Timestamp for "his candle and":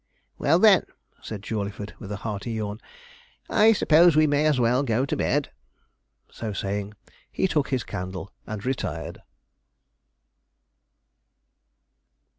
7.69-8.65